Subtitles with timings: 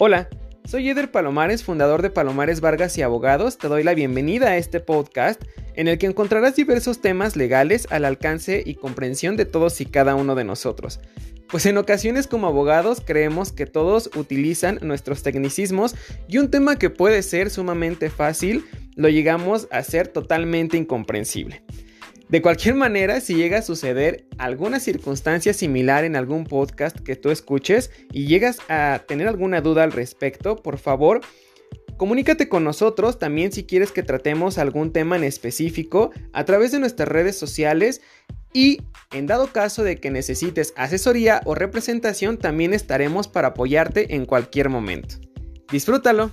[0.00, 0.28] Hola,
[0.64, 3.58] soy Eder Palomares, fundador de Palomares Vargas y Abogados.
[3.58, 5.42] Te doy la bienvenida a este podcast
[5.74, 10.14] en el que encontrarás diversos temas legales al alcance y comprensión de todos y cada
[10.14, 11.00] uno de nosotros.
[11.48, 15.96] Pues en ocasiones como abogados creemos que todos utilizan nuestros tecnicismos
[16.28, 21.64] y un tema que puede ser sumamente fácil lo llegamos a ser totalmente incomprensible.
[22.28, 27.30] De cualquier manera, si llega a suceder alguna circunstancia similar en algún podcast que tú
[27.30, 31.22] escuches y llegas a tener alguna duda al respecto, por favor,
[31.96, 36.80] comunícate con nosotros también si quieres que tratemos algún tema en específico a través de
[36.80, 38.02] nuestras redes sociales
[38.52, 44.26] y en dado caso de que necesites asesoría o representación también estaremos para apoyarte en
[44.26, 45.14] cualquier momento.
[45.72, 46.30] Disfrútalo.